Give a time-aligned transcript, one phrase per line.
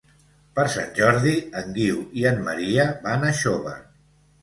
[0.59, 3.81] Per Sant Jordi en Guiu i en Maria van a Xóvar.